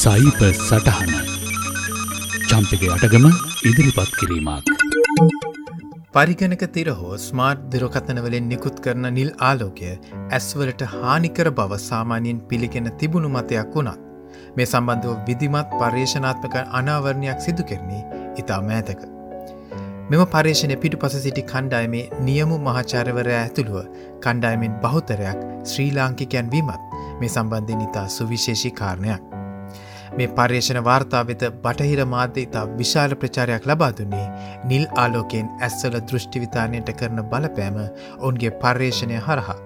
[0.00, 1.12] සයිප සටහන
[2.48, 3.24] චම්පක අටගම
[3.68, 4.66] ඉදිරිපත් කිරීමක්.
[6.14, 9.88] පරිගණක තිර හෝ ස්මාර්ට් දිරකතනවලින් නිකුත් කරන නිල් ආලෝකය
[10.36, 14.04] ඇස්වලට හානිකර බව සාමාන්‍යයෙන් පිළිගෙන තිබුණු මතයක් වුණත්.
[14.56, 18.02] මේ සම්බන්ධව විදිමත් පර්යේෂනාත්මක අනාවරණයක් සිදු කරන්නේ
[18.42, 19.00] ඉතා මෑතක.
[20.10, 23.90] මෙම පර්ේෂණය පිටු පස සිටි කණ්ඩායමේ නියමු මහාචාරවරය ඇතුළුව
[24.26, 25.42] කණ්ඩායමෙන් බහුතරයක්
[25.72, 26.86] ශ්‍රී ලාංකිකයන් වීමත්
[27.20, 29.37] මේ සම්බන්ධය ඉතා සුවිශේෂී කාරණයක්.
[30.16, 34.26] මේ පර්යේෂණ වාර්තා වෙත බටහිර මාධ්‍ය ඉතා විශාල ප්‍රචාරයක් ලබා දුන්නේ
[34.64, 39.58] නිල් ආලෝකයෙන් ඇස්සල දෘෂ්ටිවිතානයට කරන බලපෑම ඔවුන්ගේ පර්යේෂණය හරහා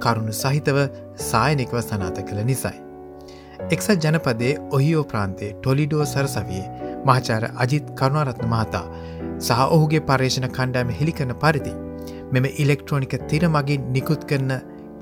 [0.00, 0.78] කරුණු සහිතව
[1.22, 2.76] සායනිකව සනාත කළ නිසයි.
[3.68, 6.66] එක්සත් ජනපදේ ඔහිෝ ප්‍රාන්තේ ටොලිඩෝ සරසවියේ
[7.04, 8.84] මහාචාර අජිත් කරුණාරත්න මහතා
[9.38, 11.74] සහ ඔහුගේ පර්ේෂණ කණ්ඩෑම හෙළිකන පරිදි
[12.32, 14.52] මෙම ඉලෙක්ට්‍රෝනික තිර මගින් නිකුත් කරන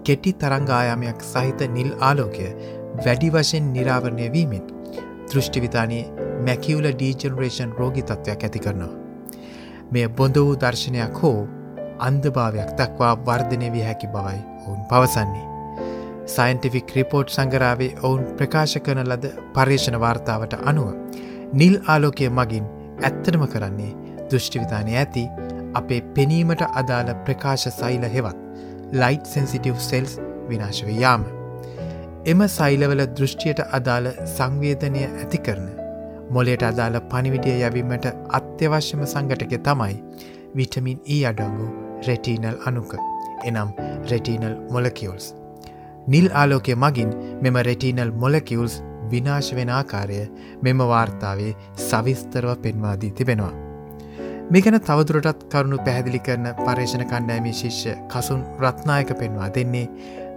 [0.05, 2.49] කෙටි තරංගායාමයක් සහිත නිල් ආලෝකය
[2.99, 4.74] වැඩි වශයෙන් නිරාවරණය වීමෙන්
[5.35, 6.05] දෘෂ්ටිවිතානයේ
[6.47, 8.93] මැකිවල ඩීජනරේෂන් රෝගි තත්ත්වයක් ඇති කරනවා.
[9.93, 11.39] මෙය බොඳ වූ දර්ශනයක් හෝ
[12.09, 15.47] අන්දභාවයක් දක්වා වර්ධනය විය හැකි බවයි ඔවුන් පවසන්නේ.
[16.27, 20.89] සයින්ටිෆික් රිපෝට් සංගරාවේ ඔවුන් ප්‍රකාශ කරන ලද පර්යේෂණ වාර්තාවට අනුව.
[21.53, 22.67] නිල් ආලෝකය මගින්
[23.03, 23.93] ඇත්තටම කරන්නේ
[24.31, 25.25] දෘෂ්ටිවිධානය ඇති
[25.81, 28.39] අපේ පෙනීමට අදාළ ප්‍රකාශ සයිල හෙවත්
[29.01, 31.25] ලයිට් සෙන්සිටව් සෙල්ස් විනාශව යාම.
[32.27, 35.67] එම සයිලවල දෘෂ්ටියට අදාළ සංවේදනය ඇති කරන.
[36.35, 38.07] මොලේට අදාළ පනිවිඩිය යැවීමට
[38.39, 39.97] අත්‍යවශ්‍යම සංගටක තමයි
[40.57, 41.67] විටමින් ඊ e අඩංගු
[42.09, 42.95] රෙටීනල් අනුක
[43.45, 43.75] එනම්
[44.13, 45.27] රෙටීනල් මොලකියල්ස්.
[46.07, 48.81] නිල් ආලෝකය මගින් මෙම රෙටීනල් මොලකියල්ස්
[49.13, 50.25] විනාශ වෙන ආකාරය
[50.63, 51.53] මෙම වාර්තාවේ
[51.83, 53.55] සවිස්තරව පෙන්වාදී තිබෙනවා.
[54.51, 59.89] මේකන තවදුරටත් කරුණු පැහැදිලි කරන පර්ේෂණ කණ්ඩෑමි ශිෂ්‍ය කසුන් රත්නායක පෙන්වා දෙන්නේ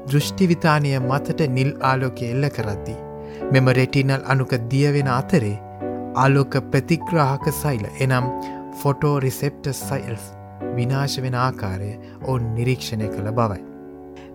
[0.10, 2.96] දෘෂ්ටිවිතානය මතට නිල් ආලෝක එල්ල කරද්දි.
[3.52, 5.56] මෙම රෙටිනල් අනුක දියවෙන අතරේ
[6.16, 8.28] ආලෝක ප්‍රතිග්‍රාහක සයිල එනම්
[8.82, 10.28] ෆොටෝ රිසෙප්ට සයිල්ස්
[10.78, 13.62] විනාශ වෙන ආකාරය ඔවුන් නිරීක්ෂණය කළ බවයි.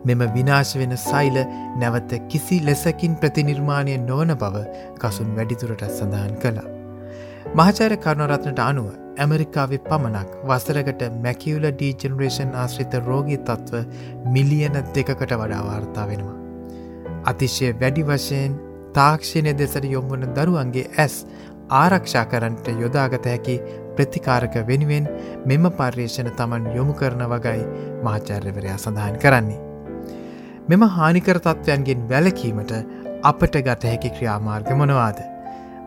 [0.04, 1.38] මෙම විනාශ වෙන සයිල
[1.78, 4.64] නැවත කිසි ලෙසකින් ප්‍රතිනිර්මාණය නොවන බව
[4.98, 6.68] කසුන් වැඩිතුරට සඳහන් කළා.
[7.52, 8.90] මහචාර කරුණරත්නට අනුව
[9.22, 13.82] ඇමරිකාවෙ පමණක් වසරකට මැකිවල ඩීජනරේෂන් ආශ්‍රිත රෝගී තත්ත්ව
[14.34, 16.36] මිලියන දෙකකට වඩා වාර්තා වෙනවා.
[17.30, 18.58] අතිශය වැඩි වශයෙන්
[18.94, 21.16] තාක්ෂණය දෙසට යොම්වන දරුවන්ගේ ඇස්
[21.72, 23.56] ආරක්ෂා කරන්ට යොදාගත හැකි
[23.96, 25.10] ප්‍රතිකාරක වෙනුවෙන්
[25.46, 27.66] මෙම පර්යේෂණ තමන් යොමු කරන වගයි
[28.04, 29.60] මාචාර්යවරයා සඳහන් කරන්නේ.
[30.68, 32.72] මෙම හානිකර තත්ත්වයන්ගෙන් වැලකීමට
[33.24, 35.18] අපට ගත හැකි ක්‍රියාමාර්ග මොනවාද.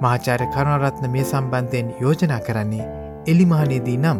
[0.01, 2.85] මහාචාර කරුණරත්න මේ සම්බන්ධයෙන් යෝජනා කරන්නේ
[3.27, 4.19] එලිමහනේදී නම්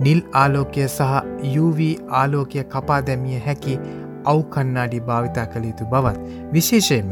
[0.00, 1.14] නිල් ආලෝකය සහ
[1.58, 1.80] UV
[2.20, 3.74] ආලෝකය කපා දැමිය හැකි
[4.24, 6.18] අවකන්නාඩි භාවිතා කළ යුතු බවත්
[6.52, 7.10] විශේෂයෙන්ම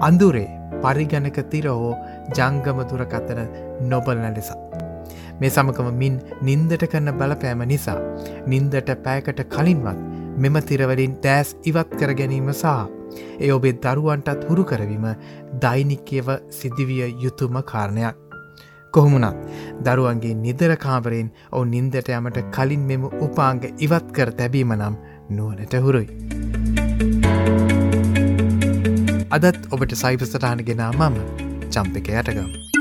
[0.00, 0.48] අඳුරේ
[0.82, 1.94] පරිගණක තිර හෝ
[2.36, 3.40] ජංගම දුරකතන
[3.92, 4.52] නොබලන ලෙසත්.
[5.40, 7.98] මේ සමකම මින් නින්දට කරන බලපෑම නිසා
[8.46, 9.98] නින්දට පෑකට කලින්වත්
[10.38, 12.76] මෙම තිරවලින් දෑස් ඉවත් කර ගැනීම සහ
[13.40, 15.06] එ ඔබේ දරුවන්ටත් හුරු කරවීම
[15.64, 18.27] දෛනිකයව සිදිවිය යුතුම කාරණයක්.
[18.92, 19.36] කොහොමුණත්
[19.84, 24.96] දරුවන්ගේ නිදර කාමරයෙන් ඔවු නින්දට යමට කලින් මෙම උපාංග ඉවත් කර තැබීම නම්
[25.30, 26.08] නුවනට හුරුයි.
[29.30, 31.16] අදත් ඔබට සයිපසටහන ගෙනා මම
[31.70, 32.77] චම්පක යටගම්.